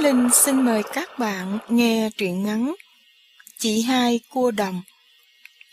[0.00, 2.74] Linh xin mời các bạn nghe truyện ngắn
[3.58, 4.82] Chị hai cua đồng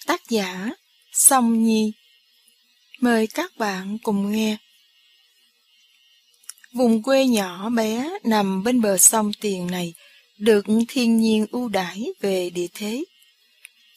[0.05, 0.69] Tác giả
[1.12, 1.92] Song Nhi
[3.00, 4.58] Mời các bạn cùng nghe
[6.74, 9.93] Vùng quê nhỏ bé nằm bên bờ sông Tiền này
[10.38, 13.04] được thiên nhiên ưu đãi về địa thế.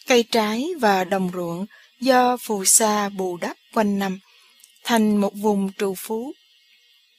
[0.06, 1.66] Cây trái và đồng ruộng
[2.00, 4.18] do phù sa bù đắp quanh năm,
[4.84, 6.32] thành một vùng trù phú.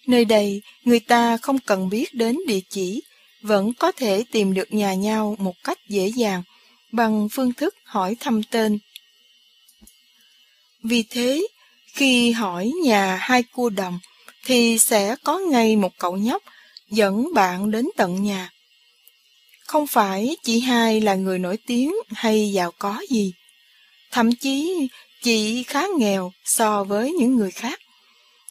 [0.07, 3.03] Nơi đây, người ta không cần biết đến địa chỉ,
[3.41, 6.43] vẫn có thể tìm được nhà nhau một cách dễ dàng
[6.91, 8.79] bằng phương thức hỏi thăm tên.
[10.83, 11.47] Vì thế,
[11.93, 13.99] khi hỏi nhà hai cua đồng,
[14.45, 16.43] thì sẽ có ngay một cậu nhóc
[16.89, 18.49] dẫn bạn đến tận nhà.
[19.67, 23.33] Không phải chị hai là người nổi tiếng hay giàu có gì.
[24.11, 24.87] Thậm chí
[25.23, 27.79] chị khá nghèo so với những người khác.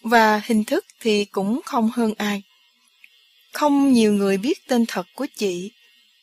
[0.02, 2.42] Và hình thức thì cũng không hơn ai.
[3.52, 5.70] Không nhiều người biết tên thật của chị,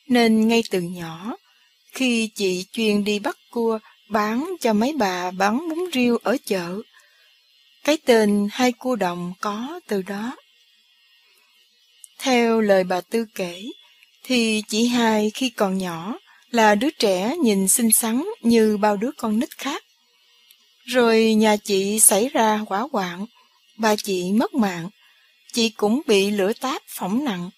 [0.08, 1.36] nên ngay từ nhỏ,
[1.92, 6.82] khi chị chuyên đi bắt cua bán cho mấy bà bán bún riêu ở chợ,
[7.84, 10.36] cái tên hai cua đồng có từ đó.
[12.20, 13.66] Theo lời bà Tư kể,
[14.24, 16.18] thì chị hai khi còn nhỏ
[16.52, 19.84] là đứa trẻ nhìn xinh xắn như bao đứa con nít khác.
[20.86, 23.26] Rồi nhà chị xảy ra quả hoạn,
[23.78, 24.90] bà chị mất mạng,
[25.54, 27.50] chị cũng bị lửa táp phỏng nặng.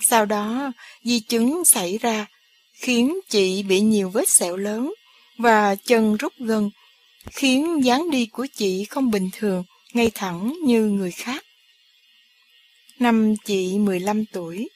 [0.00, 0.72] Sau đó,
[1.04, 2.26] di chứng xảy ra,
[2.72, 4.94] khiến chị bị nhiều vết sẹo lớn
[5.38, 6.70] và chân rút gân,
[7.30, 11.44] khiến dáng đi của chị không bình thường, ngay thẳng như người khác.
[12.98, 14.68] Năm chị 15 tuổi,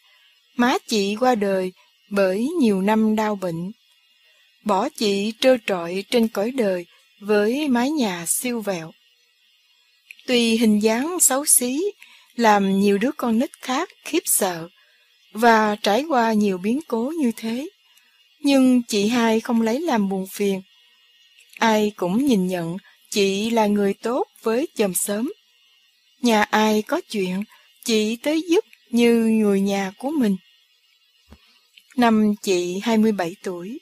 [0.56, 1.72] má chị qua đời
[2.10, 3.72] bởi nhiều năm đau bệnh.
[4.64, 6.86] Bỏ chị trơ trọi trên cõi đời
[7.20, 8.92] với mái nhà siêu vẹo.
[10.26, 11.82] Tuy hình dáng xấu xí,
[12.34, 14.68] làm nhiều đứa con nít khác khiếp sợ
[15.32, 17.68] và trải qua nhiều biến cố như thế,
[18.40, 20.62] nhưng chị hai không lấy làm buồn phiền.
[21.58, 22.76] Ai cũng nhìn nhận
[23.10, 25.32] chị là người tốt với chồng sớm.
[26.22, 27.44] Nhà ai có chuyện,
[27.84, 30.36] chị tới giúp như người nhà của mình.
[31.96, 33.78] Năm chị 27 tuổi.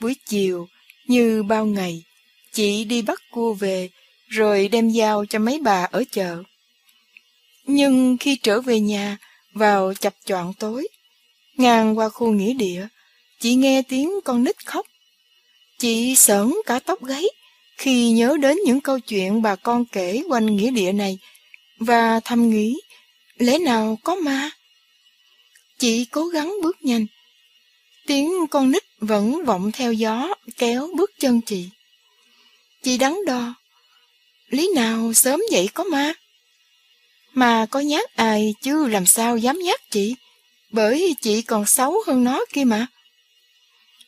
[0.00, 0.68] Buổi chiều,
[1.06, 2.02] như bao ngày,
[2.52, 3.88] chị đi bắt cua về,
[4.30, 6.42] rồi đem giao cho mấy bà ở chợ.
[7.64, 9.18] Nhưng khi trở về nhà,
[9.54, 10.88] vào chập choạng tối,
[11.56, 12.86] ngang qua khu nghĩa địa,
[13.40, 14.86] chị nghe tiếng con nít khóc.
[15.78, 17.24] Chị sởn cả tóc gáy
[17.76, 21.18] khi nhớ đến những câu chuyện bà con kể quanh nghĩa địa này,
[21.78, 22.76] và thầm nghĩ,
[23.36, 24.50] lẽ nào có ma?
[25.78, 27.06] Chị cố gắng bước nhanh,
[28.06, 31.68] Tiếng con nít vẫn vọng theo gió kéo bước chân chị.
[32.82, 33.54] Chị đắn đo.
[34.50, 36.12] Lý nào sớm vậy có ma?
[37.32, 40.16] Mà có nhát ai chứ làm sao dám nhát chị,
[40.70, 42.86] bởi chị còn xấu hơn nó kia mà.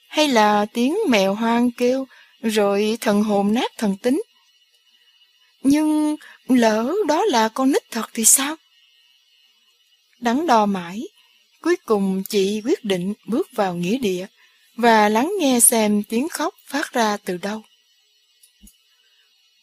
[0.09, 2.07] Hay là tiếng mèo hoang kêu
[2.43, 4.23] rồi thần hồn nát thần tính.
[5.63, 6.17] Nhưng
[6.49, 8.57] lỡ đó là con nít thật thì sao?
[10.21, 11.03] Đắn đo mãi,
[11.63, 14.27] Cuối cùng chị quyết định bước vào nghĩa địa
[14.77, 17.63] và lắng nghe xem tiếng khóc phát ra từ đâu.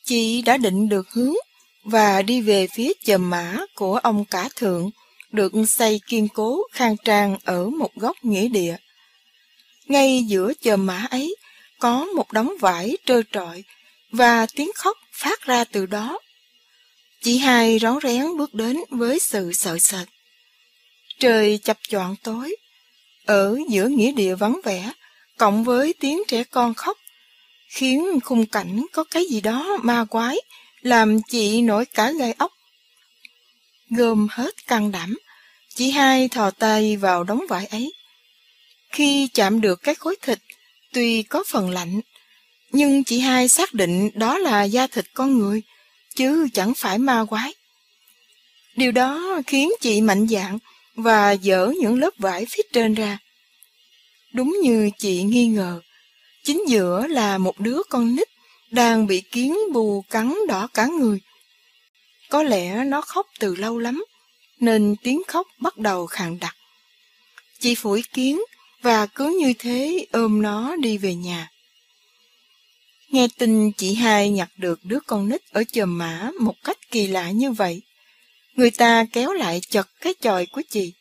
[0.10, 1.34] Chị đã định được hướng
[1.84, 4.90] và đi về phía chòm mã của ông cả thượng
[5.32, 8.76] được xây kiên cố khang trang ở một góc nghĩa địa.
[9.88, 11.36] Ngay giữa chòm mã ấy
[11.80, 13.64] có một đống vải trơ trọi
[14.12, 16.20] và tiếng khóc phát ra từ đó.
[17.22, 20.08] Chị hai rón rén bước đến với sự sợ sệt.
[21.20, 22.56] Trời chập choạng tối,
[23.26, 24.92] ở giữa nghĩa địa vắng vẻ,
[25.38, 26.98] cộng với tiếng trẻ con khóc,
[27.70, 30.38] khiến khung cảnh có cái gì đó ma quái,
[30.82, 32.52] làm chị nổi cả gai ốc.
[33.90, 35.18] Gồm hết can đảm,
[35.76, 37.94] chị hai thò tay vào đống vải ấy.
[38.92, 40.40] Khi chạm được cái khối thịt,
[40.94, 42.02] tuy có phần lạnh,
[42.72, 45.62] nhưng chị hai xác định đó là da thịt con người,
[46.16, 47.54] chứ chẳng phải ma quái.
[48.76, 50.58] Điều đó khiến chị mạnh dạn
[50.96, 53.18] và dỡ những lớp vải phía trên ra.
[54.34, 55.82] Đúng như chị nghi ngờ,
[56.50, 58.28] chính giữa là một đứa con nít
[58.72, 61.20] đang bị kiến bù cắn đỏ cả người.
[62.30, 64.06] Có lẽ nó khóc từ lâu lắm,
[64.60, 66.56] nên tiếng khóc bắt đầu khàn đặc.
[67.60, 68.42] Chị phủi kiến
[68.82, 71.52] và cứ như thế ôm nó đi về nhà.
[73.10, 77.08] Nghe tin chị hai nhặt được đứa con nít ở chòm mã một cách kỳ
[77.08, 77.82] lạ như vậy,
[78.56, 80.94] người ta kéo lại chật cái chòi của chị.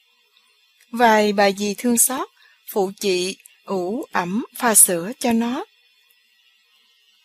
[0.90, 2.28] Vài bà dì thương xót,
[2.72, 3.36] phụ chị
[3.68, 5.64] ủ ẩm pha sữa cho nó.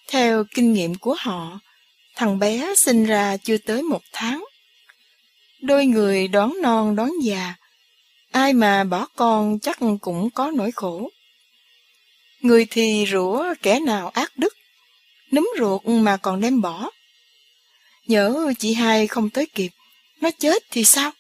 [0.08, 1.60] Theo kinh nghiệm của họ,
[2.16, 4.46] thằng bé sinh ra chưa tới một tháng.
[5.62, 7.54] Đôi người đón non đón già,
[8.34, 11.10] Ai mà bỏ con chắc cũng có nỗi khổ.
[12.42, 14.54] Người thì rủa kẻ nào ác đức,
[15.32, 16.90] núm ruột mà còn đem bỏ.
[18.08, 19.72] Nhớ chị hai không tới kịp,
[20.22, 21.12] nó chết thì sao?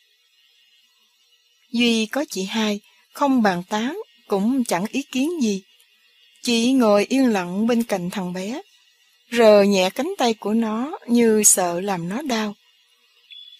[1.71, 2.79] Duy có chị hai,
[3.13, 5.61] không bàn tán, cũng chẳng ý kiến gì.
[6.41, 8.61] Chị ngồi yên lặng bên cạnh thằng bé,
[9.31, 12.55] rờ nhẹ cánh tay của nó như sợ làm nó đau.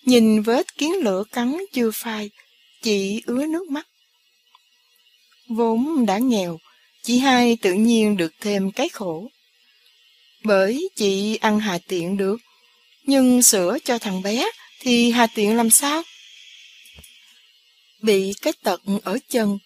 [0.06, 2.30] Nhìn vết kiến lửa cắn chưa phai,
[2.82, 3.88] chị ứa nước mắt.
[5.48, 6.60] Vốn đã nghèo,
[7.04, 9.30] chị hai tự nhiên được thêm cái khổ.
[10.44, 12.38] Bởi chị ăn hà tiện được,
[13.06, 14.50] nhưng sữa cho thằng bé
[14.80, 16.04] thì hà tiện làm sao?
[18.02, 19.58] Bị cái tật ở chân,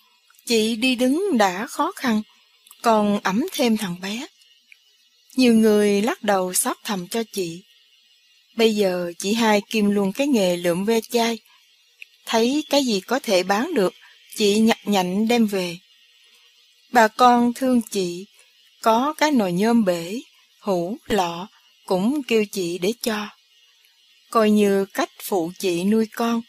[0.47, 2.21] chị đi đứng đã khó khăn,
[2.81, 4.27] còn ẩm thêm thằng bé.
[5.35, 7.63] Nhiều người lắc đầu xót thầm cho chị.
[8.55, 11.39] Bây giờ chị hai kim luôn cái nghề lượm ve chai.
[12.25, 13.93] Thấy cái gì có thể bán được,
[14.35, 15.77] chị nhặt nhạnh đem về.
[16.91, 18.25] Bà con thương chị,
[18.81, 20.19] có cái nồi nhôm bể,
[20.61, 21.47] hũ, lọ,
[21.85, 23.27] cũng kêu chị để cho.
[24.29, 26.41] Coi như cách phụ chị nuôi con,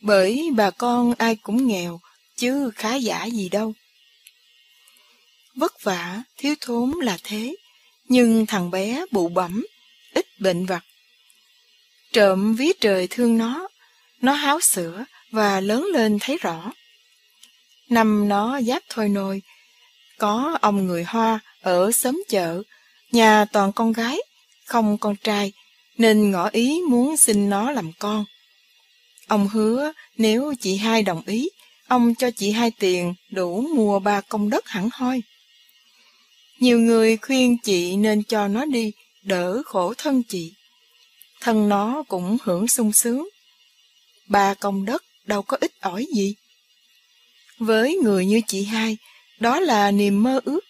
[0.00, 2.00] bởi bà con ai cũng nghèo,
[2.36, 3.72] chứ khá giả gì đâu.
[5.54, 7.56] Vất vả, thiếu thốn là thế,
[8.08, 9.66] nhưng thằng bé bụ bẩm,
[10.14, 10.84] ít bệnh vặt.
[12.12, 13.68] Trộm ví trời thương nó,
[14.20, 16.72] nó háo sữa và lớn lên thấy rõ.
[17.88, 19.42] Năm nó giáp thôi nôi,
[20.18, 22.62] có ông người Hoa ở xóm chợ,
[23.12, 24.18] nhà toàn con gái,
[24.64, 25.52] không con trai,
[25.98, 28.24] nên ngỏ ý muốn xin nó làm con.
[29.28, 31.48] Ông hứa nếu chị hai đồng ý,
[31.88, 35.22] ông cho chị hai tiền đủ mua ba công đất hẳn hoi.
[36.58, 38.92] Nhiều người khuyên chị nên cho nó đi,
[39.22, 40.52] đỡ khổ thân chị.
[41.40, 43.28] Thân nó cũng hưởng sung sướng.
[44.28, 46.34] Ba công đất đâu có ít ỏi gì.
[47.58, 48.96] Với người như chị hai,
[49.40, 50.60] đó là niềm mơ ước.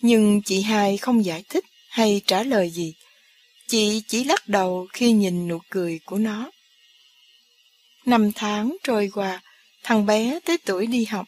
[0.00, 2.94] Nhưng chị hai không giải thích hay trả lời gì.
[3.68, 6.50] Chị chỉ lắc đầu khi nhìn nụ cười của nó.
[8.06, 9.42] Năm tháng trôi qua,
[9.82, 11.26] thằng bé tới tuổi đi học.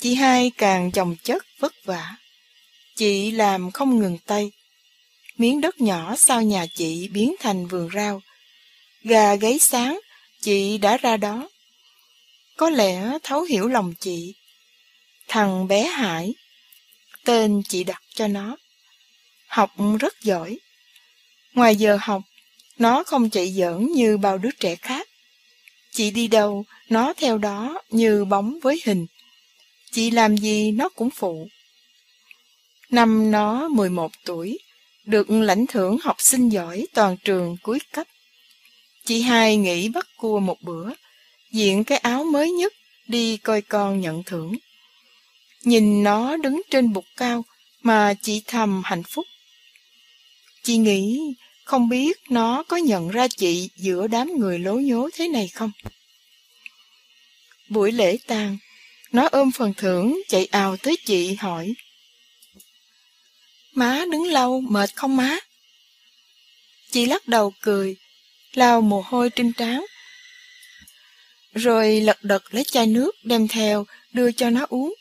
[0.00, 2.16] Chị hai càng chồng chất vất vả.
[2.96, 4.50] Chị làm không ngừng tay.
[5.36, 8.22] Miếng đất nhỏ sau nhà chị biến thành vườn rau.
[9.02, 10.00] Gà gáy sáng,
[10.40, 11.48] chị đã ra đó.
[12.56, 14.34] Có lẽ thấu hiểu lòng chị.
[15.28, 16.34] Thằng bé Hải,
[17.24, 18.56] tên chị đặt cho nó.
[19.48, 20.58] Học rất giỏi.
[21.54, 22.22] Ngoài giờ học,
[22.78, 25.07] nó không chạy giỡn như bao đứa trẻ khác.
[25.98, 29.06] Chị đi đâu, nó theo đó như bóng với hình.
[29.92, 31.48] Chị làm gì nó cũng phụ.
[32.90, 34.58] Năm nó 11 tuổi,
[35.04, 38.06] được lãnh thưởng học sinh giỏi toàn trường cuối cấp.
[39.04, 40.90] Chị hai nghĩ bắt cua một bữa,
[41.52, 42.72] diện cái áo mới nhất,
[43.08, 44.54] đi coi con nhận thưởng.
[45.64, 47.44] Nhìn nó đứng trên bục cao
[47.82, 49.26] mà chị thầm hạnh phúc.
[50.62, 51.34] Chị nghĩ
[51.68, 55.70] không biết nó có nhận ra chị giữa đám người lố nhố thế này không?
[57.68, 58.58] Buổi lễ tang,
[59.12, 61.74] nó ôm phần thưởng chạy ào tới chị hỏi.
[63.72, 65.38] Má đứng lâu mệt không má?
[66.90, 67.96] Chị lắc đầu cười,
[68.54, 69.84] lau mồ hôi trên trán.
[71.54, 74.94] Rồi lật đật lấy chai nước đem theo đưa cho nó uống.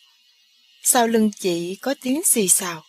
[0.84, 2.84] Sau lưng chị có tiếng xì xào.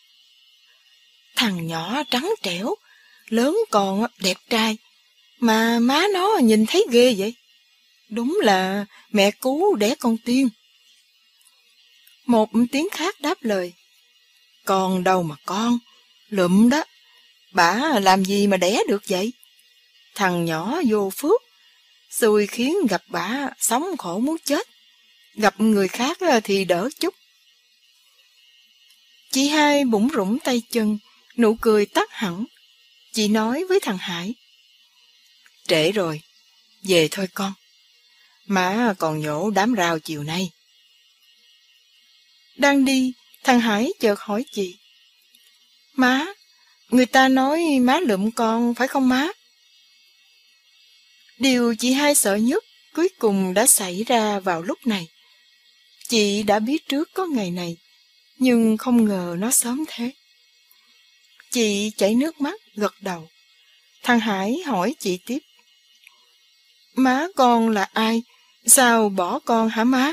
[1.37, 2.75] Thằng nhỏ trắng trẻo,
[3.33, 4.77] lớn còn đẹp trai,
[5.41, 7.35] mà má nó nhìn thấy ghê vậy.
[8.09, 10.49] Đúng là mẹ cứu đẻ con tiên.
[12.27, 13.73] Một tiếng khác đáp lời.
[14.65, 15.79] Con đâu mà con,
[16.29, 16.85] lụm đó.
[17.53, 19.33] bả làm gì mà đẻ được vậy?
[20.15, 21.43] Thằng nhỏ vô phước,
[22.11, 24.69] xui khiến gặp bả sống khổ muốn chết.
[25.35, 27.15] Gặp người khác thì đỡ chút.
[29.31, 30.99] Chị hai bủng rủng tay chân,
[31.37, 32.45] nụ cười tắt hẳn.
[33.19, 34.35] Chị nói với thằng Hải.
[35.69, 36.21] Trễ rồi,
[36.83, 37.53] về thôi con.
[38.47, 40.51] Má còn nhổ đám rau chiều nay.
[42.57, 43.13] Đang đi,
[43.45, 44.77] thằng Hải chợt hỏi chị.
[45.95, 46.27] Má,
[46.89, 49.29] người ta nói má lượm con phải không má?
[51.39, 55.09] Điều chị hai sợ nhất cuối cùng đã xảy ra vào lúc này.
[56.09, 57.77] Chị đã biết trước có ngày này,
[58.37, 60.13] nhưng không ngờ nó sớm thế.
[61.51, 63.29] Chị chảy nước mắt, gật đầu.
[64.03, 65.39] Thằng Hải hỏi chị tiếp.
[66.95, 68.23] Má con là ai?
[68.67, 70.13] Sao bỏ con hả má?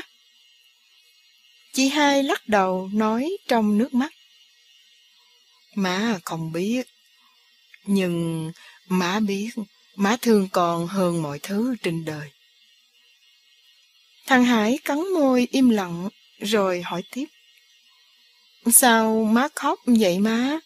[1.72, 4.12] Chị hai lắc đầu nói trong nước mắt.
[5.74, 6.86] Má không biết.
[7.84, 8.50] Nhưng
[8.88, 9.50] má biết
[9.96, 12.30] má thương con hơn mọi thứ trên đời.
[14.26, 16.08] Thằng Hải cắn môi im lặng
[16.40, 17.26] rồi hỏi tiếp.
[18.72, 20.58] Sao má khóc vậy má?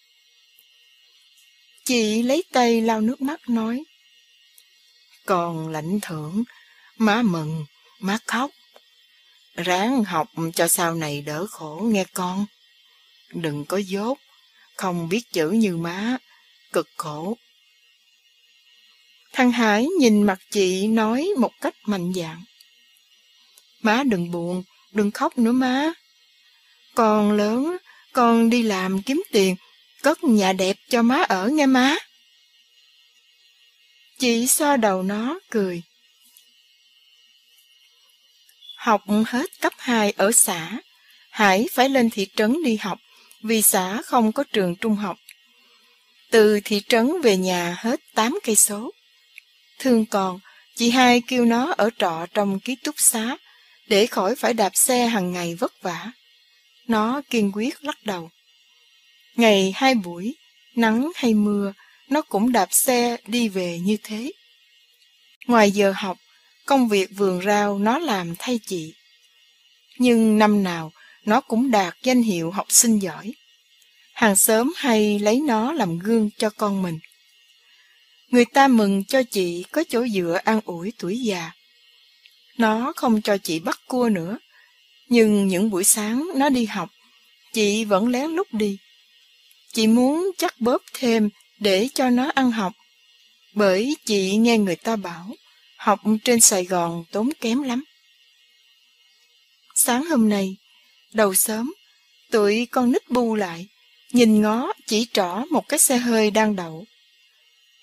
[1.84, 3.84] Chị lấy tay lau nước mắt nói.
[5.26, 6.44] Còn lãnh thưởng,
[6.98, 7.64] má mừng,
[8.00, 8.50] má khóc.
[9.54, 12.46] Ráng học cho sau này đỡ khổ nghe con.
[13.32, 14.18] Đừng có dốt,
[14.76, 16.16] không biết chữ như má,
[16.72, 17.36] cực khổ.
[19.32, 22.44] Thằng Hải nhìn mặt chị nói một cách mạnh dạn.
[23.82, 25.92] Má đừng buồn, đừng khóc nữa má.
[26.94, 27.76] Con lớn,
[28.12, 29.56] con đi làm kiếm tiền,
[30.02, 31.96] cất nhà đẹp cho má ở nghe má.
[34.18, 35.82] Chị xoa đầu nó, cười.
[38.76, 40.78] Học hết cấp 2 ở xã,
[41.30, 42.98] Hải phải lên thị trấn đi học
[43.42, 45.16] vì xã không có trường trung học.
[46.30, 48.90] Từ thị trấn về nhà hết 8 cây số.
[49.78, 50.40] Thương còn,
[50.76, 53.36] chị hai kêu nó ở trọ trong ký túc xá
[53.86, 56.10] để khỏi phải đạp xe hàng ngày vất vả.
[56.86, 58.30] Nó kiên quyết lắc đầu.
[59.36, 60.34] Ngày hai buổi,
[60.74, 61.72] nắng hay mưa,
[62.08, 64.32] nó cũng đạp xe đi về như thế.
[65.46, 66.18] Ngoài giờ học,
[66.66, 68.94] công việc vườn rau nó làm thay chị.
[69.98, 70.92] Nhưng năm nào,
[71.24, 73.32] nó cũng đạt danh hiệu học sinh giỏi.
[74.12, 76.98] Hàng xóm hay lấy nó làm gương cho con mình.
[78.28, 81.50] Người ta mừng cho chị có chỗ dựa an ủi tuổi già.
[82.58, 84.38] Nó không cho chị bắt cua nữa.
[85.08, 86.90] Nhưng những buổi sáng nó đi học,
[87.52, 88.78] chị vẫn lén lút đi.
[89.72, 92.72] Chị muốn chắc bóp thêm để cho nó ăn học.
[93.54, 95.34] Bởi chị nghe người ta bảo,
[95.76, 97.84] học trên Sài Gòn tốn kém lắm.
[99.74, 100.56] Sáng hôm nay,
[101.12, 101.72] đầu sớm,
[102.30, 103.68] tụi con nít bu lại,
[104.12, 106.84] nhìn ngó chỉ trỏ một cái xe hơi đang đậu.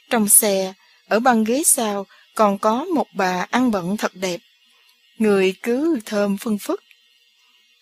[0.10, 0.74] Trong xe,
[1.08, 4.40] ở băng ghế sau, còn có một bà ăn bận thật đẹp.
[5.18, 6.84] Người cứ thơm phân phức.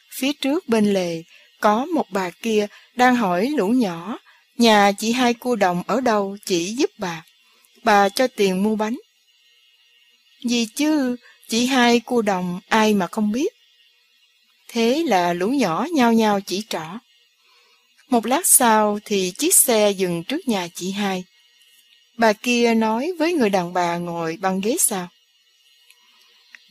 [0.09, 1.24] Phía trước bên lề,
[1.65, 4.17] có một bà kia đang hỏi lũ nhỏ,
[4.57, 7.24] nhà chị hai cua đồng ở đâu chỉ giúp bà.
[7.84, 8.98] Bà cho tiền mua bánh.
[10.43, 11.15] Gì chứ,
[11.50, 13.53] chị hai cua đồng ai mà không biết.
[14.67, 17.00] Thế là lũ nhỏ nhao nhao chỉ trỏ.
[18.10, 21.24] Một lát sau thì chiếc xe dừng trước nhà chị hai.
[22.17, 25.07] Bà kia nói với người đàn bà ngồi băng ghế sau.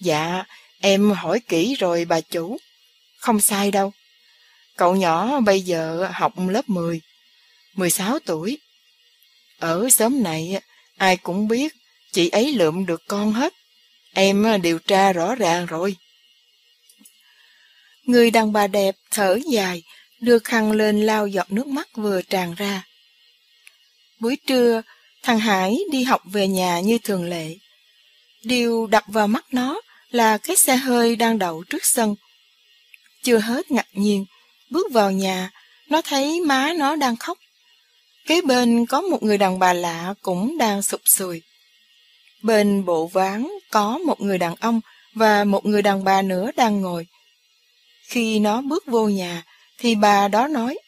[0.01, 0.45] Dạ,
[0.81, 2.59] em hỏi kỹ rồi bà chủ.
[3.19, 3.93] Không sai đâu.
[4.77, 7.01] Cậu nhỏ bây giờ học lớp 10,
[7.75, 8.59] 16 tuổi.
[9.59, 10.61] Ở xóm này,
[10.97, 11.75] ai cũng biết
[12.13, 13.53] chị ấy lượm được con hết.
[14.15, 15.97] Em điều tra rõ ràng rồi.
[18.05, 19.83] Người đàn bà đẹp thở dài,
[20.21, 22.87] đưa khăn lên lau giọt nước mắt vừa tràn ra.
[24.21, 24.83] Buổi trưa,
[25.23, 27.57] thằng Hải đi học về nhà như thường lệ.
[28.43, 32.15] Điều đập vào mắt nó là cái xe hơi đang đậu trước sân.
[33.23, 34.25] Chưa hết ngạc nhiên,
[34.71, 35.51] bước vào nhà,
[35.89, 37.39] nó thấy má nó đang khóc.
[38.27, 41.43] Kế bên có một người đàn bà lạ cũng đang sụp sùi.
[42.43, 44.81] Bên bộ ván có một người đàn ông
[45.15, 47.07] và một người đàn bà nữa đang ngồi.
[48.09, 49.43] Khi nó bước vô nhà,
[49.79, 50.79] thì bà đó nói.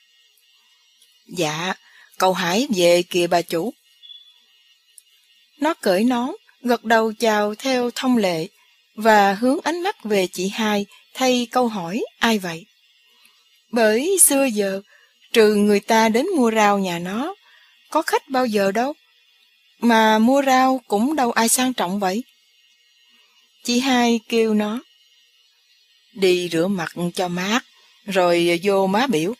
[1.27, 1.75] Dạ,
[2.19, 3.73] cậu Hải về kìa bà chủ.
[5.61, 6.31] Nó cởi nón,
[6.63, 8.49] gật đầu chào theo thông lệ
[8.95, 12.67] và hướng ánh mắt về chị hai thay câu hỏi ai vậy.
[13.77, 14.81] Bởi xưa giờ,
[15.33, 17.35] trừ người ta đến mua rau nhà nó,
[17.91, 18.95] có khách bao giờ đâu.
[19.81, 22.25] Mà mua rau cũng đâu ai sang trọng vậy.
[23.65, 24.81] Chị hai kêu nó.
[26.13, 27.65] Đi rửa mặt cho mát,
[28.07, 29.35] rồi vô má biểu.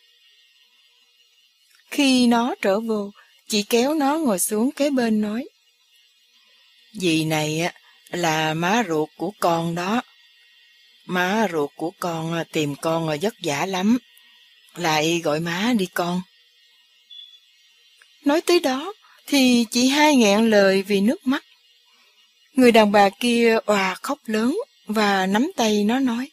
[1.91, 3.11] Khi nó trở vô,
[3.47, 5.45] chị kéo nó ngồi xuống kế bên nói.
[6.93, 7.71] Dì này
[8.09, 10.01] là má ruột của con đó.
[11.05, 13.97] Má ruột của con tìm con vất vả lắm.
[14.77, 16.21] Lại gọi má đi con.
[18.25, 18.93] Nói tới đó,
[19.27, 21.43] thì chị hai nghẹn lời vì nước mắt.
[22.53, 26.29] Người đàn bà kia òa khóc lớn và nắm tay nó nói.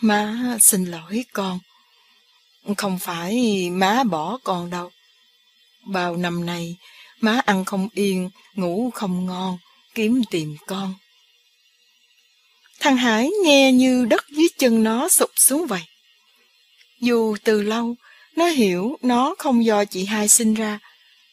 [0.00, 1.58] Má xin lỗi con.
[2.76, 4.90] Không phải má bỏ con đâu.
[5.86, 6.76] Bao năm nay,
[7.20, 9.58] má ăn không yên, ngủ không ngon,
[9.94, 10.94] kiếm tìm con.
[12.80, 15.82] Thằng Hải nghe như đất dưới chân nó sụp xuống vậy.
[17.04, 17.94] Dù từ lâu,
[18.36, 20.78] nó hiểu nó không do chị hai sinh ra,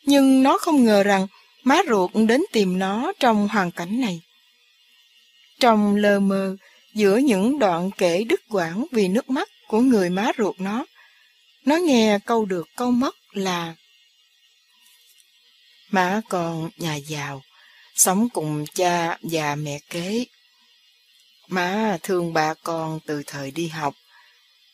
[0.05, 1.27] nhưng nó không ngờ rằng
[1.63, 4.21] má ruột đến tìm nó trong hoàn cảnh này.
[5.59, 6.55] Trong lơ mơ,
[6.93, 10.85] giữa những đoạn kể đứt quãng vì nước mắt của người má ruột nó,
[11.65, 13.75] nó nghe câu được câu mất là
[15.91, 17.41] Má con nhà giàu,
[17.95, 20.25] sống cùng cha và mẹ kế.
[21.47, 23.93] má thương ba con từ thời đi học,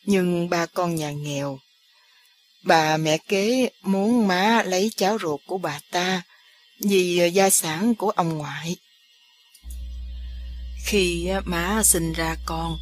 [0.08, 1.58] nhưng ba con nhà nghèo.
[2.64, 6.22] Bà mẹ kế muốn má lấy cháu ruột của bà ta
[6.80, 8.76] vì gia sản của ông ngoại.
[10.84, 12.78] Khi má sinh ra con,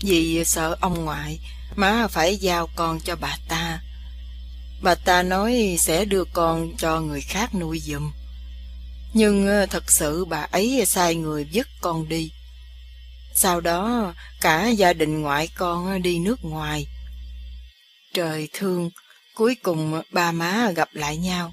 [0.00, 1.38] vì sợ ông ngoại,
[1.76, 3.80] má phải giao con cho bà ta.
[4.82, 8.12] Bà ta nói sẽ đưa con cho người khác nuôi giùm.
[9.14, 12.30] Nhưng thật sự bà ấy sai người dứt con đi.
[13.34, 16.86] Sau đó cả gia đình ngoại con đi nước ngoài.
[18.14, 18.90] Trời thương,
[19.34, 21.52] cuối cùng ba má gặp lại nhau.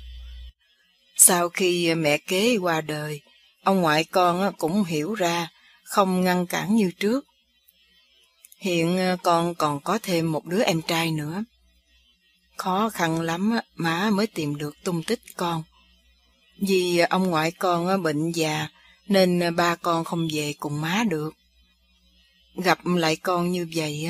[1.16, 3.22] Sau khi mẹ kế qua đời,
[3.64, 5.48] ông ngoại con cũng hiểu ra,
[5.84, 7.26] không ngăn cản như trước.
[8.58, 11.44] Hiện con còn có thêm một đứa em trai nữa.
[12.58, 15.64] Khó khăn lắm má mới tìm được tung tích con.
[16.68, 18.68] Vì ông ngoại con bệnh già
[19.08, 21.34] nên ba con không về cùng má được.
[22.64, 24.10] Gặp lại con như vậy,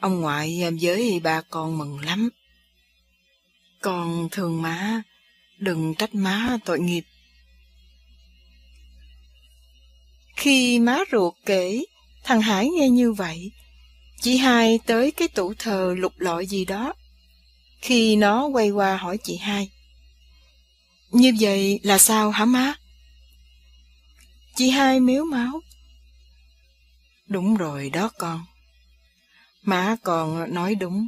[0.00, 2.28] ông ngoại với ba con mừng lắm.
[3.80, 5.02] Con thương má,
[5.58, 7.02] đừng trách má tội nghiệp.
[10.36, 11.84] Khi má ruột kể,
[12.24, 13.50] thằng Hải nghe như vậy,
[14.20, 16.92] chị hai tới cái tủ thờ lục lọi gì đó.
[17.80, 19.70] Khi nó quay qua hỏi chị hai.
[21.10, 22.74] Như vậy là sao hả má?
[24.56, 25.60] Chị hai miếu máu.
[27.32, 28.44] Đúng rồi đó con.
[29.62, 31.06] Má con nói đúng.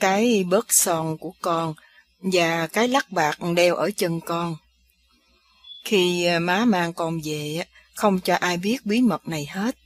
[0.00, 1.74] Cái bớt son của con
[2.18, 4.56] và cái lắc bạc đeo ở chân con.
[5.84, 7.64] Khi à, má mang con về,
[7.94, 9.76] không cho ai biết bí mật này hết.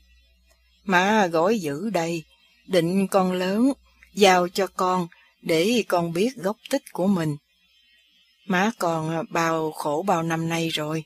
[0.83, 2.23] Má gói giữ đây,
[2.67, 3.73] định con lớn,
[4.13, 5.07] giao cho con
[5.41, 7.37] để con biết gốc tích của mình.
[8.47, 11.03] Má còn à, bao khổ bao năm nay rồi.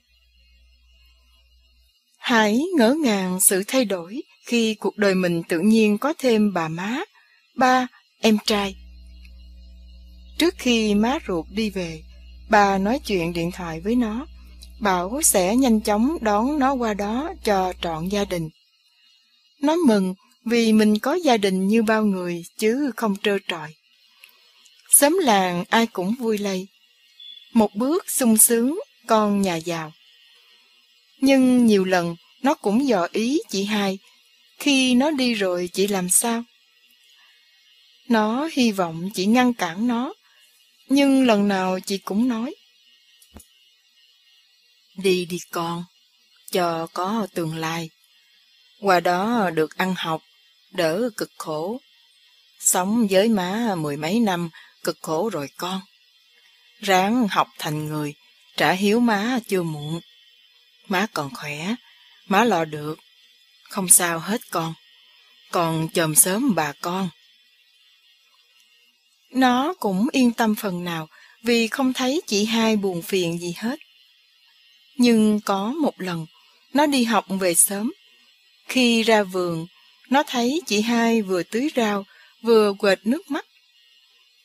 [2.30, 6.68] Hãy ngỡ ngàng sự thay đổi khi cuộc đời mình tự nhiên có thêm bà
[6.68, 7.00] má,
[7.56, 7.88] ba,
[8.22, 8.76] em trai.
[10.38, 12.04] Trước khi má ruột đi về,
[12.50, 14.26] bà nói chuyện điện thoại với nó,
[14.80, 18.50] bảo sẽ nhanh chóng đón nó qua đó cho trọn gia đình.
[19.62, 20.16] Nó mừng
[20.46, 23.74] vì mình có gia đình như bao người chứ không trơ trọi.
[24.90, 26.68] Xóm làng ai cũng vui lây.
[27.54, 29.92] Một bước sung sướng con nhà giàu.
[31.22, 33.98] Nhưng nhiều lần nó cũng dò ý chị hai.
[34.60, 36.44] Khi nó đi rồi chị làm sao?
[38.10, 40.14] Nó hy vọng chị ngăn cản nó.
[40.88, 42.56] Nhưng lần nào chị cũng nói.
[44.96, 45.84] Đi đi con,
[46.52, 47.90] cho có tương lai.
[48.82, 50.22] Qua đó được ăn học,
[50.72, 51.82] đỡ cực khổ.
[52.60, 54.50] Sống với má mười mấy năm,
[54.84, 55.82] cực khổ rồi con.
[56.80, 58.14] Ráng học thành người,
[58.58, 60.00] trả hiếu má chưa muộn.
[60.90, 61.76] Má còn khỏe,
[62.28, 63.00] má lo được.
[63.70, 64.74] Không sao hết con.
[65.52, 67.10] Còn chồm sớm bà con.
[69.32, 71.08] Nó cũng yên tâm phần nào
[71.44, 73.80] vì không thấy chị hai buồn phiền gì hết.
[74.96, 76.26] Nhưng có một lần,
[76.74, 77.94] nó đi học về sớm.
[78.68, 79.68] Khi ra vườn,
[80.10, 82.04] nó thấy chị hai vừa tưới rau,
[82.42, 83.46] vừa quệt nước mắt.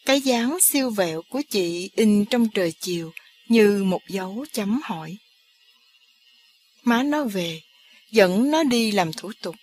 [0.05, 3.13] Cái dáng siêu vẹo của chị in trong trời chiều
[3.49, 5.17] như một dấu chấm hỏi.
[6.85, 7.61] Má nó về,
[8.11, 9.57] dẫn nó đi làm thủ tục.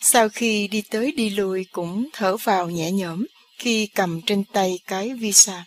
[0.00, 3.26] Sau khi đi tới đi lui cũng thở vào nhẹ nhõm
[3.58, 5.64] khi cầm trên tay cái visa.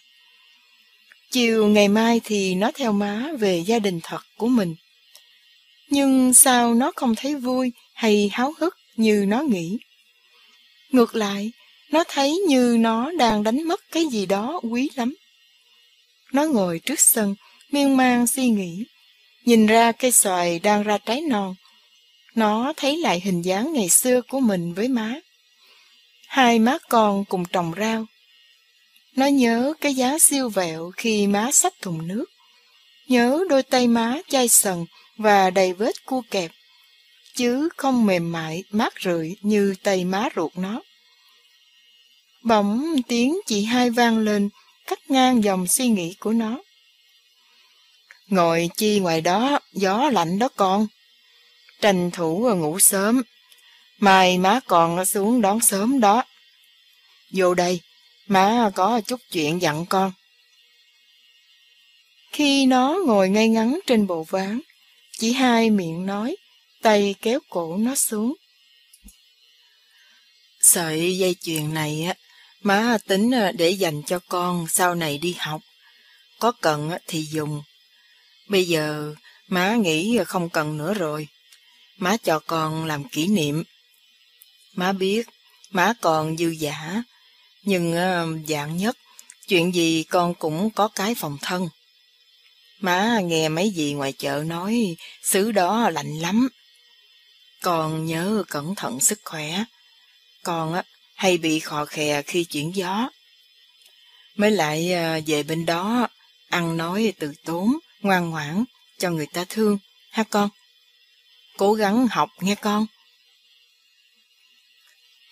[1.32, 4.76] Chiều ngày mai thì nó theo má về gia đình thật của mình.
[5.90, 9.78] Nhưng sao nó không thấy vui hay háo hức như nó nghĩ?
[10.92, 11.52] Ngược lại,
[11.92, 15.16] nó thấy như nó đang đánh mất cái gì đó quý lắm.
[16.34, 17.36] Nó ngồi trước sân,
[17.72, 18.86] miên man suy nghĩ,
[19.46, 21.56] nhìn ra cây xoài đang ra trái non.
[22.36, 25.16] Nó thấy lại hình dáng ngày xưa của mình với má.
[26.28, 28.06] Hai má con cùng trồng rau.
[29.16, 32.26] Nó nhớ cái giá siêu vẹo khi má xách thùng nước.
[33.08, 34.86] Nhớ đôi tay má chai sần
[35.18, 36.52] và đầy vết cua kẹp,
[37.36, 40.82] chứ không mềm mại, mát rượi như tay má ruột nó.
[42.44, 44.50] Bỗng tiếng chị hai vang lên,
[44.88, 46.58] cắt ngang dòng suy nghĩ của nó.
[48.30, 50.88] Ngồi chi ngoài đó, gió lạnh đó con.
[51.82, 53.22] Tranh thủ ngủ sớm.
[54.00, 56.24] Mai má còn xuống đón sớm đó.
[57.32, 57.82] Vô đây,
[58.28, 60.12] má có chút chuyện dặn con.
[62.32, 64.60] Khi nó ngồi ngay ngắn trên bộ ván,
[65.12, 66.36] chỉ hai miệng nói,
[66.82, 68.34] tay kéo cổ nó xuống.
[70.62, 72.14] Sợi dây chuyền này á,
[72.62, 75.62] má tính à, để dành cho con sau này đi học.
[76.40, 77.62] Có cần thì dùng.
[78.50, 79.16] Bây giờ
[79.48, 81.28] má nghĩ không cần nữa rồi.
[81.98, 83.64] má cho con làm kỷ niệm.
[84.74, 85.28] Má biết,
[85.72, 87.04] má còn dư giả,
[87.64, 88.98] nhưng ờ, dạng nhất,
[89.48, 91.70] chuyện gì con cũng có cái phòng thân.
[92.80, 96.50] Má nghe mấy gì ngoài chợ nói, xứ đó lạnh lắm.
[97.62, 99.64] Con nhớ cẩn thận sức khỏe.
[100.44, 100.84] Con á,
[101.16, 103.10] hay bị khò khè khi chuyển gió.
[104.36, 106.08] Mới lại ờ, về bên đó,
[106.50, 108.64] ăn nói từ tốn, ngoan ngoãn,
[108.98, 109.78] cho người ta thương,
[110.12, 110.50] ha con?
[111.58, 112.86] Cố gắng học nghe con.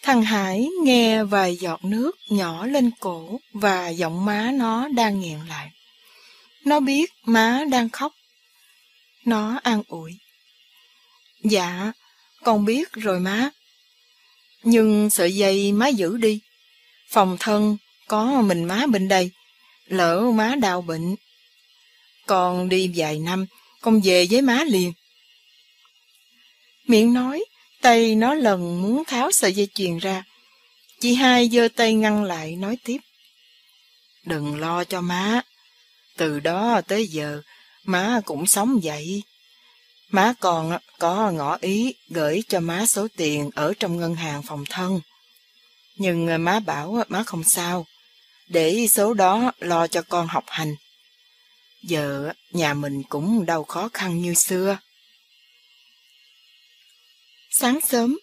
[0.04, 5.40] Thằng Hải nghe vài giọt nước nhỏ lên cổ và giọng má nó đang nghẹn
[5.48, 5.72] lại.
[6.66, 8.14] Nó biết má đang khóc.
[9.26, 10.18] Nó an ủi.
[11.44, 11.92] Dạ,
[12.44, 13.50] con biết rồi má.
[14.64, 16.40] Nhưng sợi dây má giữ đi.
[17.10, 17.78] Phòng thân
[18.08, 19.32] có mình má bên đây.
[19.86, 21.16] Lỡ má đau bệnh.
[22.28, 23.46] Con đi vài năm,
[23.82, 24.94] con về với má liền.
[26.88, 27.46] Miệng nói,
[27.82, 30.24] tay nó lần muốn tháo sợi dây chuyền ra.
[31.00, 32.98] Chị hai giơ tay ngăn lại nói tiếp.
[34.26, 35.42] Đừng lo cho má.
[36.18, 37.42] Từ đó tới giờ,
[37.84, 39.24] má cũng sống vậy.
[40.10, 44.64] Má còn có ngỏ ý gửi cho má số tiền ở trong ngân hàng phòng
[44.70, 45.00] thân.
[45.96, 47.86] Nhưng má bảo má không sao,
[48.48, 50.76] để số đó lo cho con học hành.
[51.88, 54.78] Giờ nhà mình cũng đâu khó khăn như xưa.
[57.50, 58.20] Sáng sớm,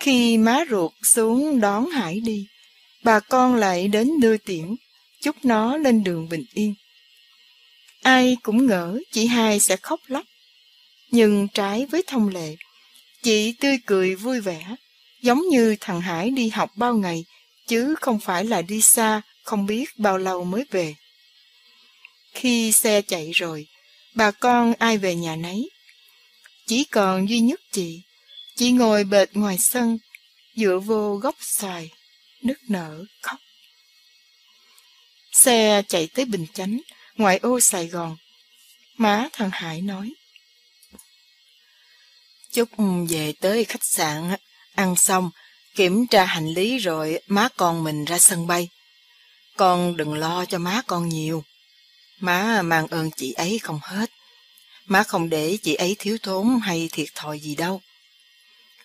[0.00, 2.46] khi má ruột xuống đón Hải đi,
[3.02, 4.76] bà con lại đến đưa tiễn,
[5.22, 6.74] chúc nó lên đường bình yên.
[8.02, 10.24] Ai cũng ngỡ chị hai sẽ khóc lóc,
[11.10, 12.56] nhưng trái với thông lệ,
[13.22, 14.76] chị tươi cười vui vẻ,
[15.22, 17.24] giống như thằng Hải đi học bao ngày,
[17.66, 20.94] chứ không phải là đi xa, không biết bao lâu mới về.
[22.34, 23.66] Khi xe chạy rồi,
[24.14, 25.70] bà con ai về nhà nấy.
[26.66, 28.02] Chỉ còn duy nhất chị,
[28.56, 29.98] chị ngồi bệt ngoài sân,
[30.56, 31.90] dựa vô gốc xoài,
[32.42, 33.40] nức nở khóc.
[35.32, 36.80] Xe chạy tới Bình Chánh,
[37.16, 38.16] ngoại ô Sài Gòn.
[38.96, 40.14] Má thằng Hải nói.
[42.52, 42.68] Chúc
[43.08, 44.36] về tới khách sạn,
[44.74, 45.30] ăn xong,
[45.74, 48.68] kiểm tra hành lý rồi má con mình ra sân bay.
[49.56, 51.44] Con đừng lo cho má con nhiều.
[52.24, 54.10] Má mang ơn chị ấy không hết.
[54.86, 57.80] Má không để chị ấy thiếu thốn hay thiệt thòi gì đâu.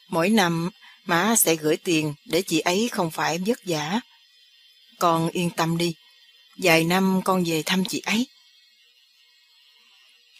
[0.08, 0.70] Mỗi năm,
[1.06, 4.00] má sẽ gửi tiền để chị ấy không phải vất vả.
[5.00, 5.96] Con yên tâm đi,
[6.58, 8.28] vài năm con về thăm chị ấy.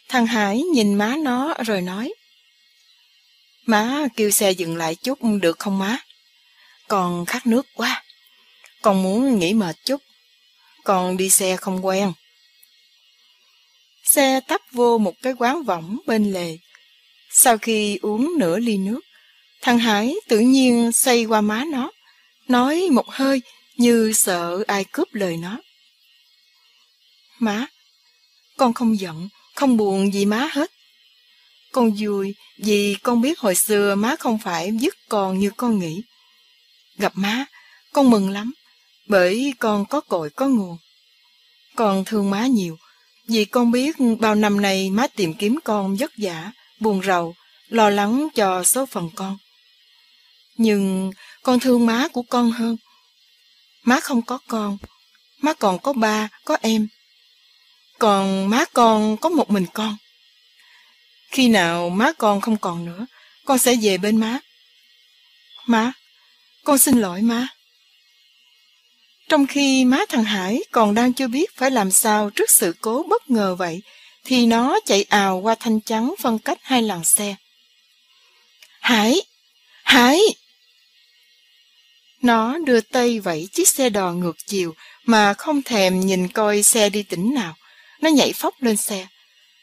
[0.08, 2.14] Thằng Hải nhìn má nó rồi nói.
[3.66, 5.98] Má kêu xe dừng lại chút được không má?
[6.88, 8.04] Con khát nước quá.
[8.82, 10.02] Con muốn nghỉ mệt chút.
[10.84, 12.12] Con đi xe không quen.
[14.10, 16.58] Xe tấp vô một cái quán võng bên lề.
[17.30, 19.00] Sau khi uống nửa ly nước,
[19.62, 21.90] thằng Hải tự nhiên xoay qua má nó,
[22.48, 23.42] nói một hơi
[23.76, 25.58] như sợ ai cướp lời nó.
[27.38, 27.66] Má,
[28.56, 30.70] con không giận, không buồn gì má hết.
[31.72, 36.02] Con vui vì con biết hồi xưa má không phải dứt con như con nghĩ.
[36.96, 37.44] Gặp má,
[37.92, 38.54] con mừng lắm,
[39.06, 40.78] bởi con có cội có nguồn.
[41.76, 42.76] Con thương má nhiều,
[43.30, 47.34] vì con biết bao năm nay má tìm kiếm con vất vả, buồn rầu,
[47.68, 49.38] lo lắng cho số phận con.
[50.56, 51.10] Nhưng
[51.42, 52.76] con thương má của con hơn.
[53.82, 54.78] Má không có con,
[55.40, 56.88] má còn có ba, có em.
[57.98, 59.96] Còn má con có một mình con.
[61.30, 63.06] Khi nào má con không còn nữa,
[63.44, 64.38] con sẽ về bên má.
[65.66, 65.92] Má,
[66.64, 67.48] con xin lỗi má.
[69.30, 73.06] Trong khi má thằng Hải còn đang chưa biết phải làm sao trước sự cố
[73.08, 73.82] bất ngờ vậy,
[74.24, 77.34] thì nó chạy ào qua thanh trắng phân cách hai làn xe.
[78.80, 79.22] Hải!
[79.84, 80.18] Hải!
[82.22, 86.88] Nó đưa tay vẫy chiếc xe đò ngược chiều mà không thèm nhìn coi xe
[86.88, 87.54] đi tỉnh nào.
[88.00, 89.06] Nó nhảy phóc lên xe.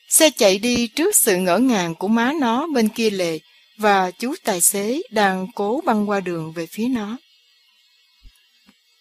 [0.10, 3.40] Xe chạy đi trước sự ngỡ ngàng của má nó bên kia lề
[3.78, 7.18] và chú tài xế đang cố băng qua đường về phía nó.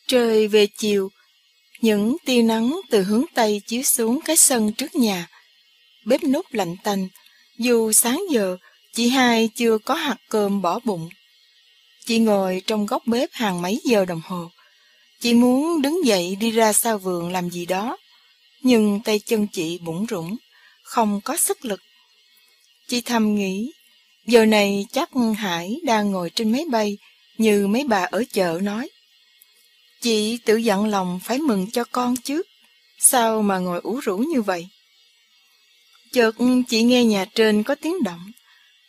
[0.08, 1.10] Trời về chiều,
[1.80, 5.28] những tia nắng từ hướng Tây chiếu xuống cái sân trước nhà.
[6.04, 7.08] Bếp nút lạnh tanh,
[7.58, 8.56] dù sáng giờ
[8.92, 11.08] chị hai chưa có hạt cơm bỏ bụng.
[12.04, 14.50] Chị ngồi trong góc bếp hàng mấy giờ đồng hồ.
[15.20, 17.96] Chị muốn đứng dậy đi ra sau vườn làm gì đó,
[18.62, 20.36] nhưng tay chân chị bủng rủng,
[20.82, 21.80] không có sức lực.
[22.88, 23.72] Chị thầm nghĩ,
[24.26, 26.98] giờ này chắc Hải đang ngồi trên máy bay
[27.38, 28.88] như mấy bà ở chợ nói.
[30.06, 32.42] Chị tự dặn lòng phải mừng cho con chứ.
[32.98, 34.68] Sao mà ngồi ủ rũ như vậy?
[36.12, 36.32] Chợt
[36.68, 38.32] chị nghe nhà trên có tiếng động.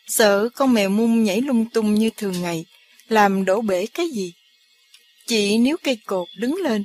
[0.06, 2.64] Sợ con mèo mung nhảy lung tung như thường ngày,
[3.08, 4.32] làm đổ bể cái gì.
[5.26, 6.84] Chị níu cây cột đứng lên,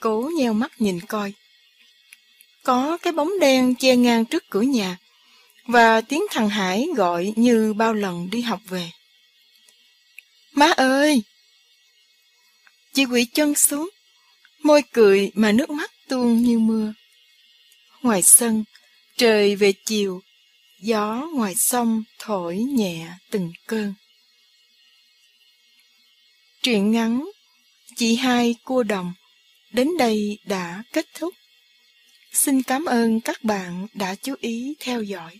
[0.00, 1.32] cố nheo mắt nhìn coi.
[2.62, 4.98] Có cái bóng đen che ngang trước cửa nhà,
[5.66, 8.90] và tiếng thằng Hải gọi như bao lần đi học về.
[10.52, 11.22] Má ơi!
[12.94, 13.90] Chị quỷ chân xuống,
[14.62, 16.94] môi cười mà nước mắt tuôn như mưa.
[18.02, 18.64] Ngoài sân,
[19.16, 20.20] trời về chiều,
[20.80, 23.94] gió ngoài sông thổi nhẹ từng cơn.
[26.62, 27.24] Truyện ngắn
[27.96, 29.12] Chị hai cua đồng
[29.72, 31.34] đến đây đã kết thúc.
[32.32, 35.38] Xin cảm ơn các bạn đã chú ý theo dõi.